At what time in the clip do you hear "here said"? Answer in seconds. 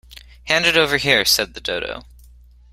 0.97-1.53